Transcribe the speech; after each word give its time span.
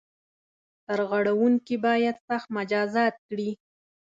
سرغړوونکي 0.85 1.75
باید 1.85 2.15
سخت 2.27 2.47
مجازات 2.57 3.15
کړي. 3.27 3.49